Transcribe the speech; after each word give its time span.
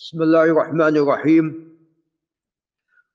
بسم 0.00 0.22
الله 0.22 0.44
الرحمن 0.56 0.96
الرحيم. 0.96 1.46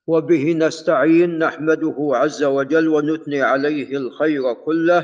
وبه 0.08 0.54
نستعين 0.54 1.42
نحمده 1.42 1.98
عز 1.98 2.44
وجل 2.44 2.88
ونثني 2.88 3.42
عليه 3.42 3.98
الخير 3.98 4.54
كله 4.54 5.02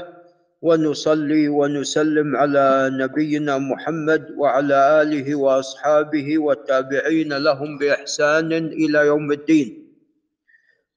ونصلي 0.62 1.50
ونسلم 1.50 2.36
على 2.36 2.90
نبينا 2.94 3.58
محمد 3.58 4.30
وعلى 4.38 5.02
آله 5.02 5.36
وأصحابه 5.36 6.38
والتابعين 6.38 7.34
لهم 7.34 7.78
بإحسان 7.78 8.54
إلى 8.54 9.00
يوم 9.10 9.32
الدين. 9.32 9.70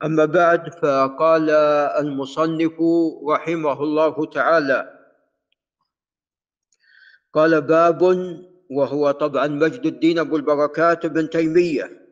أما 0.05 0.25
بعد 0.25 0.69
فقال 0.85 1.51
المصنف 2.05 2.77
رحمه 3.29 3.79
الله 3.83 4.15
تعالى 4.27 4.81
قال 7.33 7.61
باب 7.61 8.01
وهو 8.71 9.11
طبعا 9.11 9.47
مجد 9.47 9.87
الدين 9.87 10.19
أبو 10.19 10.37
البركات 10.37 11.07
بن 11.07 11.31
تيمية. 11.31 12.05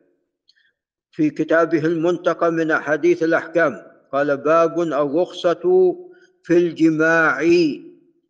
في 1.11 1.29
كتابه 1.29 1.85
المنتقى 1.85 2.51
من 2.51 2.71
أحاديث 2.71 3.23
الأحكام 3.23 3.81
قال 4.13 4.37
باب 4.37 4.81
الرخصة 4.81 5.95
في 6.43 6.57
الجماع 6.57 7.41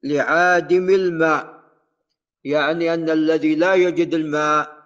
لعادم 0.04 0.90
الماء. 0.90 1.64
يعني 2.44 2.94
أن 2.94 3.10
الذي 3.10 3.56
لا 3.56 3.74
يجد 3.76 4.14
الماء 4.14 4.84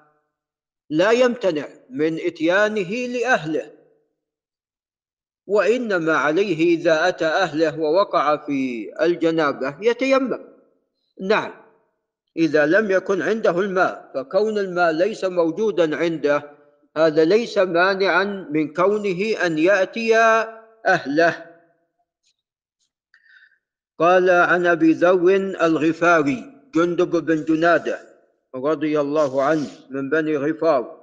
لا 0.90 1.12
يمتنع 1.12 1.68
من 1.90 2.20
إتيانه 2.20 2.90
لأهله 2.90 3.72
وإنما 5.48 6.18
عليه 6.18 6.78
إذا 6.78 7.08
أتى 7.08 7.26
أهله 7.26 7.80
ووقع 7.80 8.46
في 8.46 8.92
الجنابة 9.02 9.78
يتيمم. 9.82 10.40
نعم. 11.22 11.67
إذا 12.38 12.66
لم 12.66 12.92
يكن 12.92 13.22
عنده 13.22 13.60
الماء 13.60 14.12
فكون 14.14 14.58
الماء 14.58 14.92
ليس 14.92 15.26
موجودا 15.26 15.96
عنده 15.96 16.44
هذا 16.98 17.24
ليس 17.26 17.58
مانعا 17.58 18.48
من 18.50 18.74
كونه 18.74 19.46
أن 19.46 19.58
يأتي 19.58 20.18
أهله. 20.86 21.46
قال 24.00 24.30
عن 24.30 24.66
أبي 24.66 24.94
ذر 24.94 25.36
الغفاري 25.62 26.44
جندب 26.76 27.26
بن 27.26 27.44
جنادة 27.44 28.00
رضي 28.56 29.00
الله 29.00 29.44
عنه 29.44 29.68
من 29.90 30.10
بني 30.10 30.38
غفار 30.38 30.98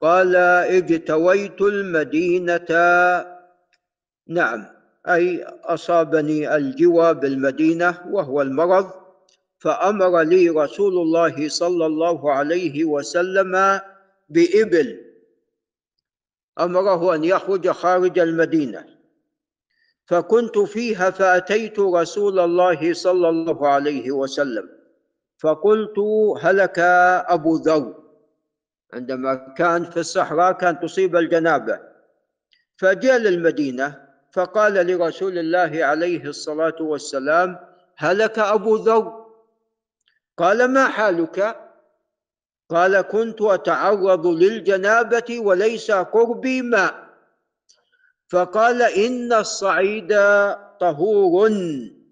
قال 0.00 0.36
اجتويت 0.36 1.60
المدينة. 1.60 2.70
نعم 4.28 4.66
أي 5.08 5.44
أصابني 5.64 6.56
الجوى 6.56 7.14
بالمدينة 7.14 7.98
وهو 8.10 8.42
المرض. 8.42 9.07
فأمر 9.58 10.20
لي 10.20 10.48
رسول 10.48 10.92
الله 10.92 11.48
صلى 11.48 11.86
الله 11.86 12.32
عليه 12.32 12.84
وسلم 12.84 13.80
بإبل. 14.28 15.04
أمره 16.60 17.14
أن 17.14 17.24
يخرج 17.24 17.70
خارج 17.70 18.18
المدينة. 18.18 18.86
فكنت 20.06 20.58
فيها 20.58 21.10
فأتيت 21.10 21.78
رسول 21.78 22.38
الله 22.38 22.92
صلى 22.92 23.28
الله 23.28 23.68
عليه 23.68 24.10
وسلم. 24.10 24.68
فقلت 25.38 25.98
هلك 26.40 26.78
أبو 27.28 27.56
ذر. 27.56 27.94
عندما 28.92 29.54
كان 29.56 29.84
في 29.84 30.00
الصحراء 30.00 30.52
كان 30.52 30.80
تصيب 30.80 31.16
الجنابة. 31.16 31.80
فجاء 32.76 33.18
للمدينة 33.18 34.08
فقال 34.32 34.86
لرسول 34.86 35.38
الله 35.38 35.84
عليه 35.84 36.24
الصلاة 36.24 36.76
والسلام 36.80 37.58
هلك 37.96 38.38
أبو 38.38 38.76
ذر. 38.76 39.27
قال 40.38 40.64
ما 40.64 40.88
حالك؟ 40.88 41.56
قال 42.70 43.00
كنت 43.00 43.42
أتعرض 43.42 44.26
للجنابة 44.26 45.38
وليس 45.38 45.90
قربي 45.90 46.62
ماء. 46.62 47.08
فقال 48.28 48.82
إن 48.82 49.32
الصعيد 49.32 50.08
طهور 50.80 51.48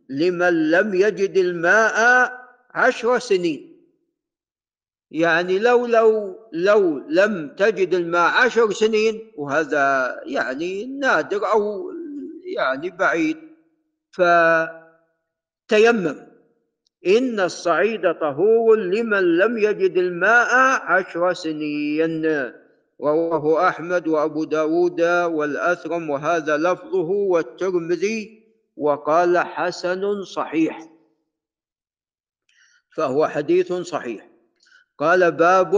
لمن 0.08 0.70
لم 0.70 0.94
يجد 0.94 1.36
الماء 1.36 2.32
عشر 2.70 3.18
سنين. 3.18 3.76
يعني 5.10 5.58
لو 5.58 5.86
لو 5.86 6.38
لو 6.52 6.98
لم 6.98 7.54
تجد 7.56 7.94
الماء 7.94 8.30
عشر 8.30 8.72
سنين 8.72 9.32
وهذا 9.36 10.16
يعني 10.26 10.86
نادر 10.86 11.52
أو 11.52 11.90
يعني 12.56 12.90
بعيد 12.90 13.36
فتيمم. 15.70 16.25
إن 17.06 17.40
الصعيد 17.40 18.12
طهور 18.14 18.76
لمن 18.76 19.36
لم 19.36 19.58
يجد 19.58 19.96
الماء 19.96 20.54
عشر 20.82 21.32
سنين. 21.32 22.52
رواه 23.00 23.68
أحمد 23.68 24.08
وأبو 24.08 24.44
داود 24.44 25.00
والأثرم 25.24 26.10
وهذا 26.10 26.56
لفظه 26.56 27.10
والترمذي 27.10 28.42
وقال 28.76 29.38
حسن 29.38 30.22
صحيح. 30.22 30.88
فهو 32.96 33.28
حديث 33.28 33.72
صحيح. 33.72 34.30
قال 34.98 35.32
باب 35.32 35.74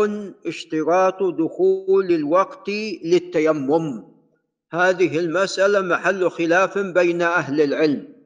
اشتراط 0.47 1.23
دخول 1.23 2.13
الوقت 2.13 2.69
للتيمم. 3.05 4.05
هذه 4.73 5.19
المسألة 5.19 5.81
محل 5.81 6.31
خلاف 6.31 6.79
بين 6.79 7.23
أهل 7.23 7.61
العلم. 7.61 8.18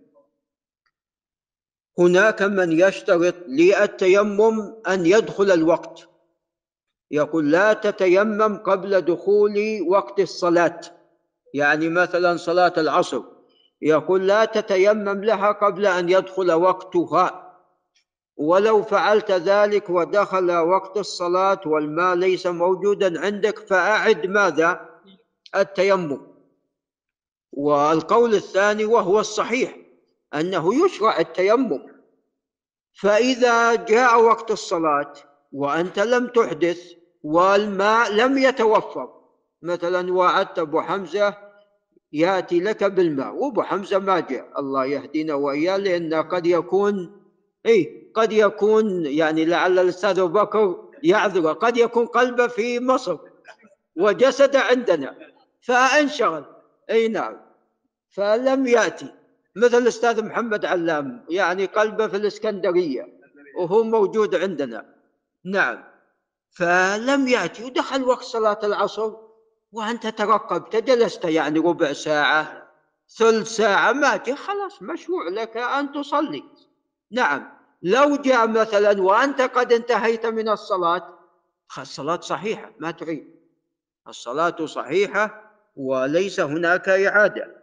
هناك 1.98 2.42
من 2.42 2.72
يشترط 2.72 3.34
للتيمم 3.48 4.75
أن 4.88 5.06
يدخل 5.06 5.50
الوقت. 5.50 6.08
يقول 7.10 7.50
لا 7.50 7.72
تتيمم 7.72 8.56
قبل 8.56 9.00
دخول 9.00 9.82
وقت 9.88 10.20
الصلاة. 10.20 10.80
يعني 11.54 11.88
مثلا 11.88 12.36
صلاة 12.36 12.72
العصر. 12.78 13.22
يقول 13.82 14.26
لا 14.26 14.44
تتيمم 14.44 15.25
لها 15.25 15.53
قبل 15.53 15.86
أن 15.86 16.08
يدخل 16.08 16.53
وقتها. 16.53 17.38
ولو 18.36 18.82
فعلت 18.82 19.30
ذلك 19.30 19.91
ودخل 19.91 20.50
وقت 20.50 20.97
الصلاة 20.97 21.60
والماء 21.66 22.14
ليس 22.14 22.47
موجودا 22.47 23.20
عندك 23.20 23.59
فأعد 23.59 24.26
ماذا؟ 24.26 24.88
التيمم. 25.56 26.20
والقول 27.53 28.34
الثاني 28.34 28.84
وهو 28.84 29.20
الصحيح. 29.20 29.81
أنه 30.34 30.84
يشرع 30.84 31.20
التيمم. 31.20 31.93
فإذا 32.94 33.75
جاء 33.75 34.22
وقت 34.22 34.50
الصلاة 34.50 35.12
وأنت 35.53 35.98
لم 35.98 36.26
تحدث 36.26 36.93
والماء 37.22 38.12
لم 38.12 38.38
يتوفر 38.38 39.09
مثلا 39.62 40.12
وعدت 40.12 40.59
أبو 40.59 40.81
حمزة 40.81 41.34
يأتي 42.12 42.60
لك 42.60 42.84
بالماء 42.84 43.34
وأبو 43.34 43.62
حمزة 43.62 43.98
ما 43.98 44.21
جاء 44.21 44.60
الله 44.60 44.84
يهدينا 44.84 45.34
واياه 45.34 45.76
لأن 45.76 46.15
قد 46.15 46.47
يكون 46.47 47.22
اي 47.66 48.10
قد 48.15 48.32
يكون 48.32 49.06
يعني 49.06 49.44
لعل 49.44 49.78
الأستاذ 49.78 50.19
أبو 50.19 50.41
بكر 50.41 50.88
يعذر 51.03 51.53
قد 51.53 51.76
يكون 51.76 52.06
قلبه 52.06 52.47
في 52.47 52.81
مصر 52.81 53.19
وجسد 53.97 54.56
عندنا 54.56 55.16
فأنشغل. 55.60 56.44
إي 56.91 57.09
نعم. 57.09 57.37
فلم 58.10 58.66
يأتي. 58.66 59.22
مثل 59.57 59.79
الاستاذ 59.79 60.25
محمد 60.25 60.65
علام 60.65 61.25
يعني 61.29 61.67
قلبه 61.67 62.09
في 62.09 62.17
الإسكندرية 62.17 63.19
وهو 63.57 63.83
موجود 63.83 64.35
عندنا. 64.35 64.95
نعم. 65.45 65.85
فلم 66.51 67.29
يأتي 67.29 67.65
ودخل 67.65 68.03
وقت 68.03 68.23
صلاة 68.23 68.59
العصر 68.65 69.13
وأنت 69.73 70.07
ترقبت 70.07 70.77
جلست 70.77 71.25
يعني 71.25 71.59
ربع 71.59 71.93
ساعة 71.93 72.69
ثلث 73.19 73.49
ساعة 73.49 73.93
ما 73.93 74.17
جاء 74.17 74.37
خلاص 74.37 74.83
مشروع 74.83 75.29
لك 75.29 75.57
أن 75.57 75.93
تصلي. 75.93 76.45
نعم. 77.11 77.53
لو 77.83 78.17
جاء 78.17 78.47
مثلا 78.47 79.03
وأنت 79.03 79.41
قد 79.41 79.73
انتهيت 79.73 80.27
من 80.27 80.49
الصلاة 80.49 81.19
الصلاة 81.79 82.21
صحيحة 82.21 82.73
ما 82.79 82.91
تعيد 82.91 83.34
الصلاة 84.09 84.66
صحيحة 84.66 85.53
وليس 85.77 86.41
هناك 86.41 86.89
إعادة. 86.89 87.61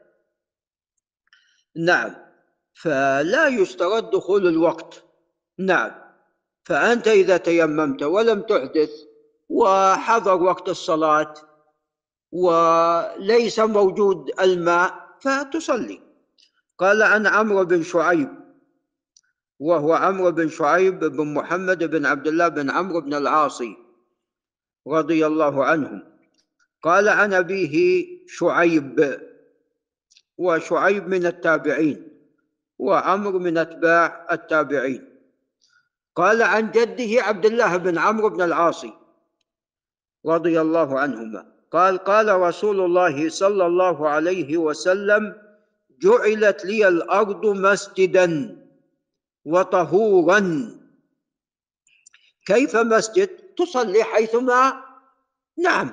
نعم. 1.75 2.15
فلا 2.73 3.47
يشترط 3.47 4.13
دخول 4.13 4.47
الوقت. 4.47 5.03
نعم. 5.59 5.91
فأنت 6.63 7.07
إذا 7.07 7.37
تيممت 7.37 8.03
ولم 8.03 8.41
تحدث 8.41 8.91
وحضر 9.49 10.43
وقت 10.43 10.69
الصلاة 10.69 11.33
وليس 12.31 13.59
موجود 13.59 14.31
الماء 14.41 15.17
فتصلي. 15.21 16.01
قال 16.77 17.03
عن 17.03 17.27
عمرو 17.27 17.65
بن 17.65 17.83
شعيب 17.83 18.29
وهو 19.59 19.93
عمرو 19.93 20.31
بن 20.31 20.49
شعيب 20.49 20.99
بن 20.99 21.33
محمد 21.33 21.83
بن 21.83 22.05
عبد 22.05 22.27
الله 22.27 22.47
بن 22.47 22.69
عمرو 22.69 23.01
بن 23.01 23.13
العاصي 23.13 23.77
رضي 24.87 25.27
الله 25.27 25.65
عنهم 25.65 26.03
قال 26.81 27.09
عن 27.09 27.33
أبيه 27.33 28.05
شعيب 28.27 29.19
وشعيب 30.39 31.07
من 31.07 31.25
التابعين 31.25 32.07
وعمرو 32.79 33.39
من 33.39 33.57
أتباع 33.57 34.27
التابعين. 34.31 35.03
قال 36.15 36.41
عن 36.41 36.71
جده 36.71 37.23
عبد 37.23 37.45
الله 37.45 37.77
بن 37.77 37.97
عمرو 37.97 38.29
بن 38.29 38.41
العاص 38.41 38.85
رضي 40.25 40.61
الله 40.61 40.99
عنهما 40.99 41.51
قال 41.71 41.97
قال 41.97 42.27
رسول 42.39 42.79
الله 42.79 43.29
صلى 43.29 43.65
الله 43.65 44.09
عليه 44.09 44.57
وسلم 44.57 45.35
جعلت 45.99 46.65
لي 46.65 46.87
الأرض 46.87 47.45
مسجدا 47.45 48.55
وطهورا. 49.45 50.41
كيف 52.45 52.75
مسجد؟ 52.75 53.29
تصلي 53.57 54.03
حيثما؟ 54.03 54.83
نعم 55.57 55.91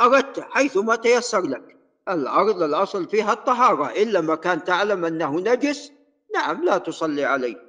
أردت 0.00 0.40
حيثما 0.40 0.96
تيسر 0.96 1.42
لك. 1.42 1.75
الأرض 2.08 2.62
الأصل 2.62 3.08
فيها 3.08 3.32
الطهارة 3.32 4.02
الا 4.02 4.20
ما 4.20 4.34
كان 4.34 4.64
تعلم 4.64 5.04
أنه 5.04 5.40
نجس 5.40 5.92
نعم 6.34 6.64
لا 6.64 6.78
تصلي 6.78 7.24
عليه. 7.24 7.66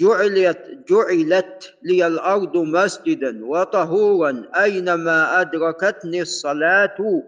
جعلت 0.00 0.84
جعلت 0.88 1.74
لي 1.82 2.06
الأرض 2.06 2.56
مسجدا 2.56 3.46
وطهورا 3.46 4.48
أينما 4.56 5.40
أدركتني 5.40 6.22
الصلاة 6.22 7.22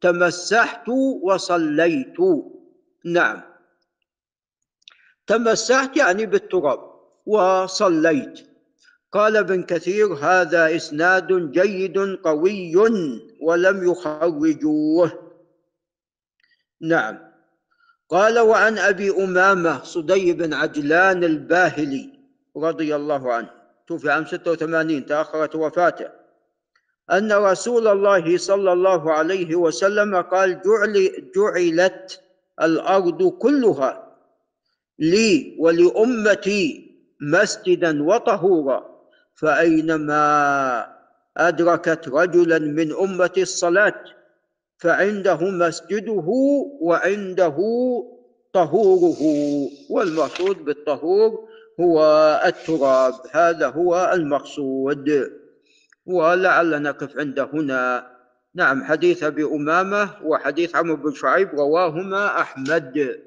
تمسحت 0.00 0.88
وصليت. 1.22 2.16
نعم. 3.04 3.40
تمسحت 5.26 5.96
يعني 5.96 6.26
بالتراب 6.26 6.80
وصليت. 7.26 8.40
قال 9.12 9.36
ابن 9.36 9.62
كثير 9.62 10.14
هذا 10.14 10.76
إسناد 10.76 11.52
جيد 11.52 11.98
قوي 11.98 12.76
ولم 13.40 13.90
يخرجوه. 13.90 15.29
نعم. 16.80 17.18
قال 18.08 18.38
وعن 18.38 18.78
أبي 18.78 19.10
أمامة 19.10 19.82
صدي 19.82 20.32
بن 20.32 20.54
عجلان 20.54 21.24
الباهلي 21.24 22.10
رضي 22.56 22.96
الله 22.96 23.32
عنه 23.32 23.50
توفي 23.86 24.10
عام 24.10 24.26
86 24.26 25.06
تأخرت 25.06 25.54
وفاته 25.54 26.08
أن 27.12 27.32
رسول 27.32 27.88
الله 27.88 28.36
صلى 28.38 28.72
الله 28.72 29.12
عليه 29.12 29.54
وسلم 29.56 30.16
قال 30.16 30.60
جعل 30.62 31.10
جعلت 31.36 32.20
الأرض 32.62 33.28
كلها 33.28 34.16
لي 34.98 35.56
ولأمتي 35.58 36.90
مسجدا 37.20 38.02
وطهورا 38.02 38.90
فأينما 39.34 40.20
أدركت 41.36 42.08
رجلا 42.08 42.58
من 42.58 42.92
امتي 42.92 43.42
الصلاة 43.42 44.04
فعنده 44.80 45.50
مسجده 45.50 46.30
وعنده 46.80 47.56
طهوره 48.52 49.22
والمقصود 49.90 50.64
بالطهور 50.64 51.48
هو 51.80 52.02
التراب 52.44 53.14
هذا 53.30 53.68
هو 53.68 54.10
المقصود. 54.14 55.30
ولعل 56.06 56.82
نقف 56.82 57.18
عند 57.18 57.38
هنا. 57.40 58.10
نعم 58.54 58.84
حديث 58.84 59.22
أبي 59.22 59.44
أمامة 59.44 60.16
وحديث 60.24 60.76
عمرو 60.76 60.96
بن 60.96 61.14
شعيب 61.14 61.48
رواهما 61.48 62.40
أحمد. 62.40 63.20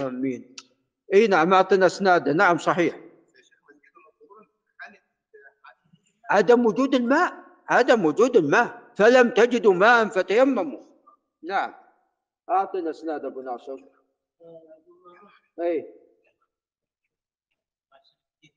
آمين. 0.00 0.56
إي 1.14 1.26
نعم 1.26 1.54
أعطنا 1.54 1.86
إسناده. 1.86 2.32
نعم 2.32 2.58
صحيح. 2.58 3.00
عدم 6.30 6.66
وجود 6.66 6.94
الماء؟ 6.94 7.41
عدم 7.68 8.04
وجود 8.04 8.36
الماء 8.36 8.82
فلم 8.94 9.30
تجدوا 9.30 9.74
ماء 9.74 10.08
فتيمموا. 10.08 10.80
نعم. 11.42 11.74
أعطنا 12.50 12.90
إسناد 12.90 13.24
أبو 13.24 13.40
ناصر. 13.40 13.76
اي 15.60 16.01